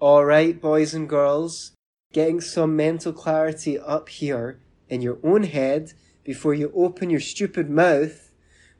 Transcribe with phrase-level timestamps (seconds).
[0.00, 1.72] Alright, boys and girls,
[2.12, 7.68] getting some mental clarity up here in your own head before you open your stupid
[7.68, 8.30] mouth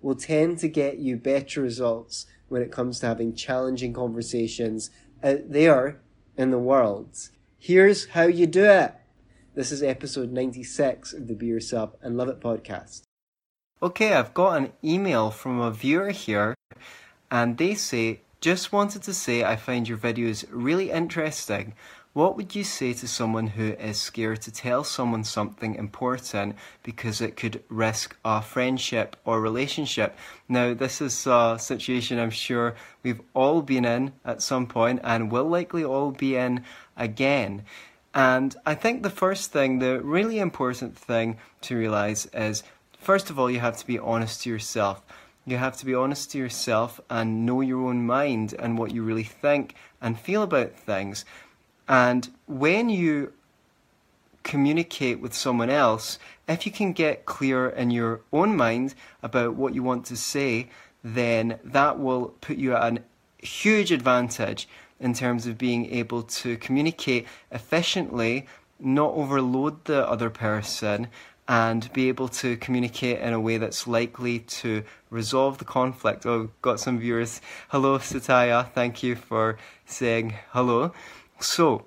[0.00, 4.90] will tend to get you better results when it comes to having challenging conversations
[5.24, 6.00] out there
[6.36, 7.30] in the world.
[7.58, 8.94] Here's how you do it.
[9.56, 13.02] This is episode 96 of the Be Yourself and Love It podcast.
[13.82, 16.54] Okay, I've got an email from a viewer here,
[17.28, 21.74] and they say, Just wanted to say I find your videos really interesting.
[22.12, 26.54] What would you say to someone who is scared to tell someone something important
[26.84, 30.16] because it could risk a friendship or relationship?
[30.48, 35.32] Now, this is a situation I'm sure we've all been in at some point and
[35.32, 36.62] will likely all be in
[36.96, 37.64] again.
[38.14, 42.62] And I think the first thing, the really important thing to realize is
[43.00, 45.02] first of all, you have to be honest to yourself.
[45.48, 49.02] You have to be honest to yourself and know your own mind and what you
[49.02, 51.24] really think and feel about things.
[51.88, 53.32] And when you
[54.42, 59.74] communicate with someone else, if you can get clear in your own mind about what
[59.74, 60.68] you want to say,
[61.02, 63.02] then that will put you at a
[63.38, 64.68] huge advantage
[65.00, 68.46] in terms of being able to communicate efficiently,
[68.78, 71.08] not overload the other person,
[71.48, 76.26] and be able to communicate in a way that's likely to resolve the conflict.
[76.26, 77.40] Oh, got some viewers.
[77.68, 78.70] Hello, Sataya.
[78.72, 80.92] Thank you for saying hello.
[81.40, 81.86] So,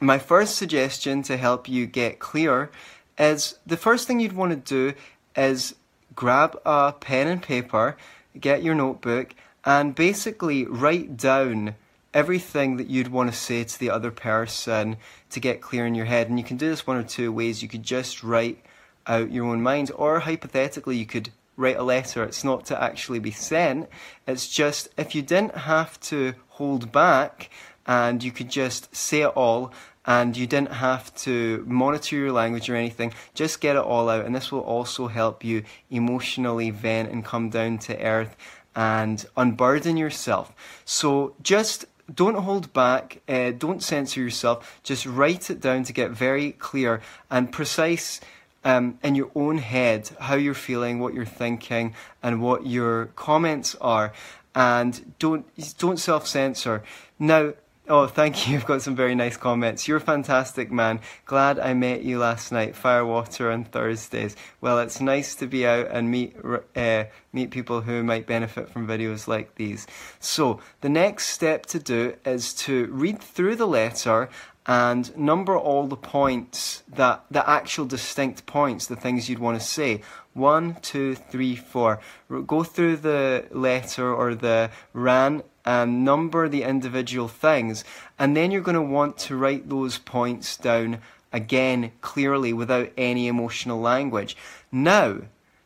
[0.00, 2.72] my first suggestion to help you get clear
[3.16, 4.98] is the first thing you'd want to do
[5.36, 5.76] is
[6.16, 7.96] grab a pen and paper,
[8.38, 11.76] get your notebook, and basically write down
[12.12, 14.96] everything that you'd want to say to the other person
[15.30, 16.28] to get clear in your head.
[16.28, 17.62] And you can do this one or two ways.
[17.62, 18.58] You could just write
[19.06, 22.24] out your own mind, or hypothetically, you could write a letter.
[22.24, 23.88] It's not to actually be sent,
[24.26, 27.50] it's just if you didn't have to hold back
[27.86, 29.72] and you could just say it all
[30.04, 34.24] and you didn't have to monitor your language or anything, just get it all out.
[34.24, 38.36] And this will also help you emotionally vent and come down to earth
[38.74, 40.52] and unburden yourself.
[40.84, 46.10] So just don't hold back, uh, don't censor yourself, just write it down to get
[46.10, 48.20] very clear and precise
[48.64, 53.74] um, in your own head how you're feeling, what you're thinking, and what your comments
[53.80, 54.12] are.
[54.54, 55.46] And don't
[55.78, 56.82] don't self censor.
[57.18, 57.54] Now,
[57.88, 58.52] Oh, thank you.
[58.54, 59.88] You've got some very nice comments.
[59.88, 61.00] You're fantastic, man.
[61.26, 62.76] Glad I met you last night.
[62.76, 64.36] Firewater on Thursdays.
[64.60, 66.36] Well, it's nice to be out and meet
[66.76, 69.88] uh, meet people who might benefit from videos like these.
[70.20, 74.28] So, the next step to do is to read through the letter
[74.64, 79.66] and number all the points that the actual distinct points, the things you'd want to
[79.66, 80.02] say.
[80.34, 82.00] One, two, three, four.
[82.46, 87.84] Go through the letter or the rant and number the individual things,
[88.18, 90.98] and then you're going to want to write those points down
[91.32, 94.36] again clearly without any emotional language.
[94.70, 95.22] Now,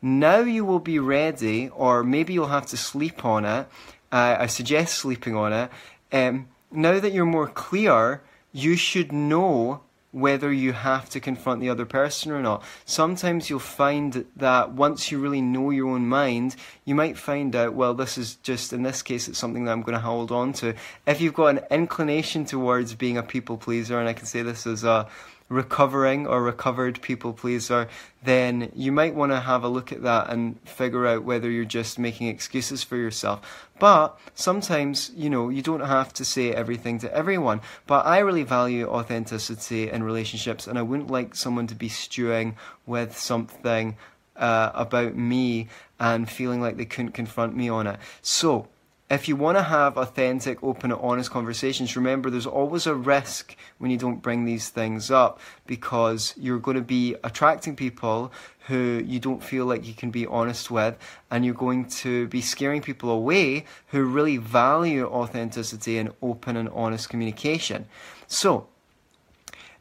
[0.00, 3.66] now you will be ready, or maybe you'll have to sleep on it.
[4.12, 5.70] Uh, I suggest sleeping on it.
[6.12, 8.22] Um, now that you're more clear,
[8.52, 9.80] you should know
[10.10, 12.62] whether you have to confront the other person or not.
[12.86, 17.74] Sometimes you'll find that once you really know your own mind, you might find out,
[17.74, 20.54] well, this is just, in this case, it's something that I'm going to hold on
[20.54, 20.74] to.
[21.06, 24.66] If you've got an inclination towards being a people pleaser, and I can say this
[24.66, 25.08] as a
[25.48, 27.88] recovering or recovered people pleaser,
[28.22, 31.64] then you might want to have a look at that and figure out whether you're
[31.64, 33.68] just making excuses for yourself.
[33.78, 37.60] But sometimes, you know, you don't have to say everything to everyone.
[37.86, 42.56] But I really value authenticity in relationships, and I wouldn't like someone to be stewing
[42.86, 43.96] with something
[44.36, 47.98] uh, about me and feeling like they couldn't confront me on it.
[48.22, 48.68] So,
[49.10, 53.56] if you want to have authentic, open, and honest conversations, remember there's always a risk
[53.78, 58.30] when you don't bring these things up because you're going to be attracting people
[58.66, 60.98] who you don't feel like you can be honest with,
[61.30, 66.68] and you're going to be scaring people away who really value authenticity and open and
[66.70, 67.86] honest communication.
[68.26, 68.66] So,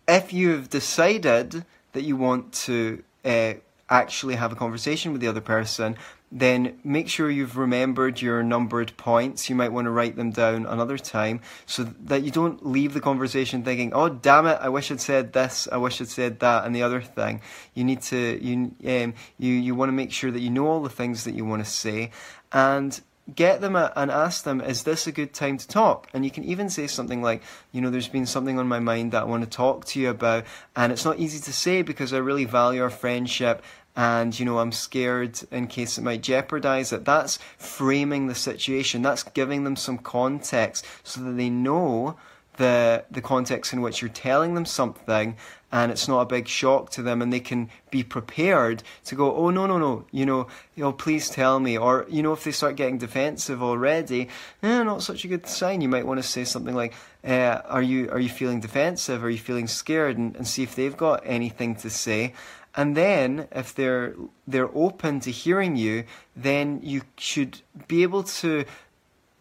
[0.07, 3.55] if you've decided that you want to uh,
[3.89, 5.97] actually have a conversation with the other person,
[6.31, 9.49] then make sure you've remembered your numbered points.
[9.49, 12.99] You might want to write them down another time so that you don't leave the
[12.99, 14.57] conversation thinking, "Oh, damn it!
[14.61, 15.67] I wish I'd said this.
[15.71, 17.41] I wish I'd said that," and the other thing.
[17.73, 20.83] You need to you um, you you want to make sure that you know all
[20.83, 22.11] the things that you want to say,
[22.51, 22.99] and
[23.33, 26.07] get them and ask them, is this a good time to talk?
[26.13, 29.11] And you can even say something like, you know, there's been something on my mind
[29.11, 30.45] that I want to talk to you about,
[30.75, 33.63] and it's not easy to say because I really value our friendship
[33.97, 37.03] and you know I'm scared in case it might jeopardize it.
[37.03, 39.01] That's framing the situation.
[39.01, 42.15] That's giving them some context so that they know
[42.57, 45.35] the the context in which you're telling them something
[45.71, 49.35] and it's not a big shock to them and they can be prepared to go
[49.35, 50.05] oh no no no.
[50.11, 51.75] You know know please tell me.
[51.75, 54.29] Or you know if they start getting defensive already
[54.61, 55.81] eh, not such a good sign.
[55.81, 56.93] You might want to say something like
[57.27, 59.23] uh, are you are you feeling defensive?
[59.23, 60.19] Are you feeling scared?
[60.19, 62.33] And, and see if they've got anything to say
[62.77, 64.15] and then if they're
[64.47, 68.63] they're open to hearing you then you should be able to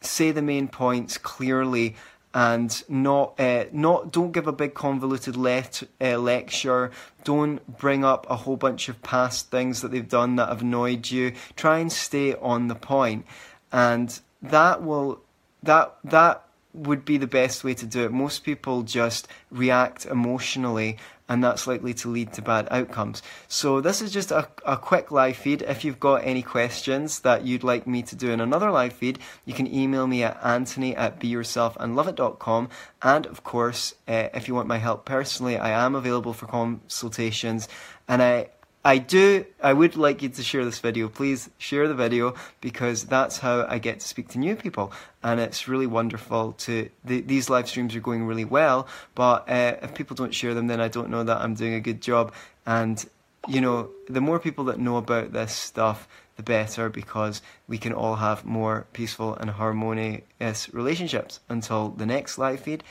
[0.01, 1.95] say the main points clearly
[2.37, 6.91] and not uh, not don't give a big convoluted let, uh, lecture.
[7.25, 11.11] Don't bring up a whole bunch of past things that they've done that have annoyed
[11.11, 11.33] you.
[11.57, 13.25] Try and stay on the point,
[13.73, 15.23] and that will
[15.63, 16.46] that that
[16.77, 18.13] would be the best way to do it.
[18.13, 23.23] Most people just react emotionally and that's likely to lead to bad outcomes.
[23.49, 25.63] So this is just a, a quick live feed.
[25.63, 29.19] If you've got any questions that you'd like me to do in another live feed,
[29.45, 32.69] you can email me at anthony at beyourselfandloveit.com.
[33.03, 37.69] And of course, uh, if you want my help personally, I am available for consultations
[38.09, 38.51] and I
[38.87, 41.09] I do, I would like you to share this video.
[41.09, 44.93] Please share the video because that's how I get to speak to new people.
[45.25, 48.87] And it's really wonderful to, the, these live streams are going really well,
[49.17, 51.81] but uh, if people don't share them, then I don't know that I'm doing a
[51.81, 52.33] good job.
[52.65, 53.05] And,
[53.49, 56.07] you know, the more people that know about this stuff,
[56.37, 61.41] the better because we can all have more peaceful and harmonious relationships.
[61.49, 62.85] Until the next live feed,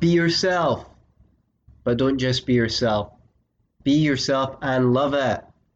[0.00, 0.84] be yourself,
[1.82, 3.10] but don't just be yourself.
[3.88, 5.40] Be yourself and love it.